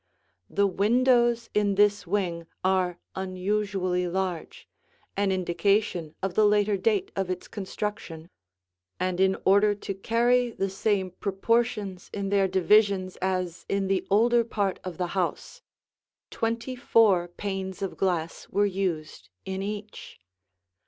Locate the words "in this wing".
1.53-2.47